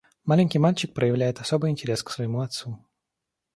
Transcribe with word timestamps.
Маленький 0.25 0.57
мальчик 0.57 0.95
проявляет 0.95 1.39
особый 1.41 1.69
интерес 1.69 2.01
к 2.01 2.09
своему 2.09 2.41
отцу. 2.41 2.83